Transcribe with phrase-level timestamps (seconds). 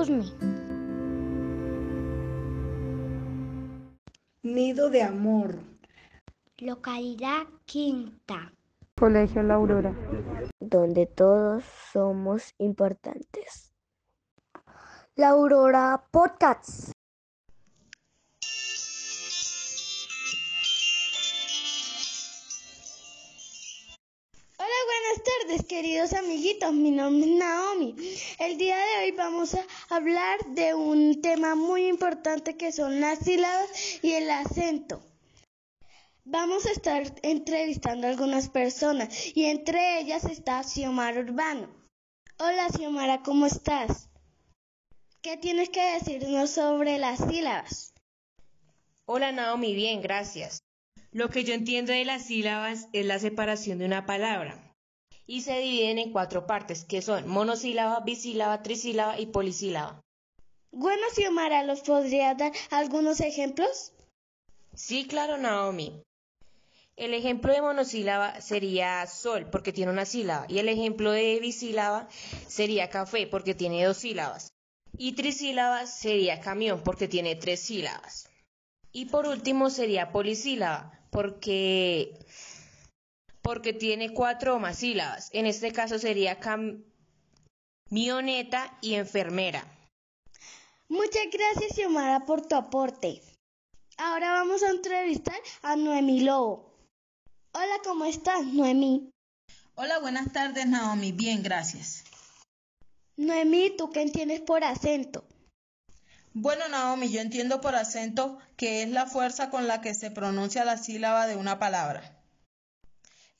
[0.00, 0.24] Usme.
[4.42, 5.58] Nido de Amor.
[6.56, 8.50] Localidad Quinta.
[8.98, 9.94] Colegio La Aurora.
[10.58, 13.74] Donde todos somos importantes.
[15.16, 16.92] La Aurora Podcasts.
[25.70, 26.72] Queridos amiguitos.
[26.72, 27.94] Mi nombre es Naomi.
[28.40, 33.20] El día de hoy vamos a hablar de un tema muy importante que son las
[33.20, 33.70] sílabas
[34.02, 35.00] y el acento.
[36.24, 41.68] Vamos a estar entrevistando a algunas personas y entre ellas está Xiomara Urbano.
[42.40, 44.08] Hola Xiomara, ¿cómo estás?
[45.22, 47.94] ¿Qué tienes que decirnos sobre las sílabas?
[49.04, 50.64] Hola Naomi, bien, gracias.
[51.12, 54.69] Lo que yo entiendo de las sílabas es la separación de una palabra
[55.30, 60.00] y se dividen en cuatro partes, que son monosílaba, bisílaba, trisílaba y polisílaba.
[60.72, 63.92] Bueno, Xiomara, ¿los podrías dar algunos ejemplos?
[64.74, 66.02] Sí, claro, Naomi.
[66.96, 72.08] El ejemplo de monosílaba sería sol, porque tiene una sílaba, y el ejemplo de bisílaba
[72.48, 74.48] sería café, porque tiene dos sílabas.
[74.98, 78.28] Y trisílaba sería camión, porque tiene tres sílabas.
[78.90, 82.18] Y por último sería polisílaba, porque,
[83.42, 85.30] porque tiene cuatro o más sílabas.
[85.32, 86.40] En este caso sería
[87.88, 89.64] camioneta y enfermera.
[90.88, 93.22] Muchas gracias, Xiomara, por tu aporte.
[93.96, 96.74] Ahora vamos a entrevistar a Noemí Lobo.
[97.52, 99.10] Hola, ¿cómo estás, Noemí?
[99.74, 101.12] Hola, buenas tardes, Naomi.
[101.12, 102.04] Bien, gracias.
[103.16, 105.24] Noemí, ¿tú qué entiendes por acento?
[106.32, 110.64] Bueno, Naomi, yo entiendo por acento que es la fuerza con la que se pronuncia
[110.64, 112.19] la sílaba de una palabra.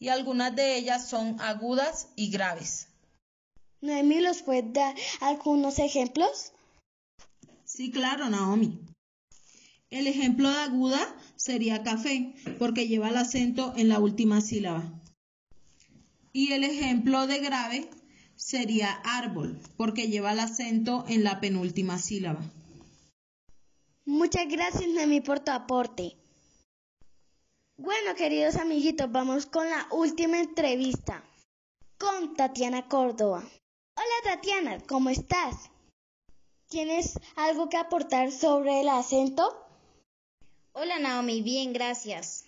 [0.00, 2.88] Y algunas de ellas son agudas y graves.
[3.82, 6.52] Noemí, ¿los puedes dar algunos ejemplos?
[7.64, 8.80] Sí, claro, Naomi.
[9.90, 15.00] El ejemplo de aguda sería café, porque lleva el acento en la última sílaba.
[16.32, 17.90] Y el ejemplo de grave
[18.36, 22.40] sería árbol, porque lleva el acento en la penúltima sílaba.
[24.06, 26.19] Muchas gracias, Noemí, por tu aporte.
[27.82, 31.24] Bueno, queridos amiguitos, vamos con la última entrevista
[31.98, 33.42] con Tatiana Córdoba.
[33.96, 35.70] Hola, Tatiana, ¿cómo estás?
[36.68, 39.66] ¿Tienes algo que aportar sobre el acento?
[40.74, 42.44] Hola, Naomi, bien, gracias.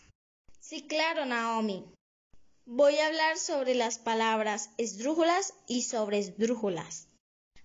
[0.60, 1.82] Sí, claro, Naomi.
[2.66, 7.08] Voy a hablar sobre las palabras esdrújulas y sobre esdrújulas.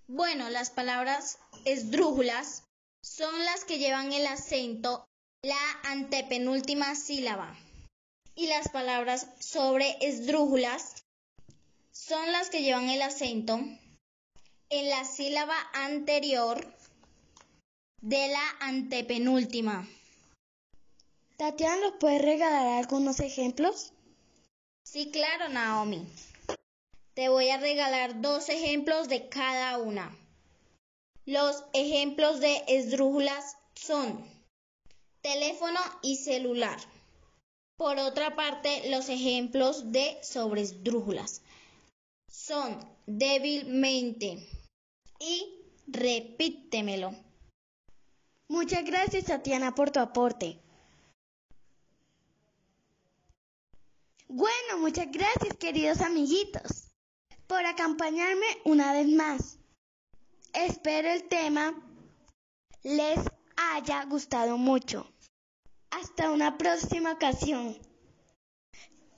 [0.07, 2.63] Bueno, las palabras esdrújulas
[3.03, 5.06] son las que llevan el acento
[5.43, 7.55] la antepenúltima sílaba.
[8.35, 11.03] Y las palabras sobre esdrújulas
[11.91, 13.59] son las que llevan el acento
[14.69, 16.65] en la sílaba anterior
[18.01, 19.87] de la antepenúltima.
[21.37, 23.93] Tatiana, ¿nos puedes regalar algunos ejemplos?
[24.83, 26.07] Sí, claro, Naomi.
[27.13, 30.15] Te voy a regalar dos ejemplos de cada una.
[31.25, 34.36] Los ejemplos de esdrújulas son
[35.27, 36.79] teléfono y celular.
[37.75, 41.41] Por otra parte, los ejemplos de sobresdrújulas
[42.31, 44.47] son débilmente
[45.19, 47.13] y repítemelo.
[48.47, 50.61] Muchas gracias, Tatiana, por tu aporte.
[54.29, 56.88] Bueno, muchas gracias, queridos amiguitos,
[57.47, 59.59] por acompañarme una vez más.
[60.53, 61.75] Espero el tema
[62.83, 63.19] les
[63.57, 65.11] haya gustado mucho.
[65.99, 67.75] Hasta una próxima ocasión.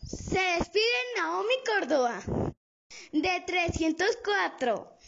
[0.02, 0.86] Se despide
[1.18, 2.22] Naomi Córdoba
[3.12, 4.99] de 304.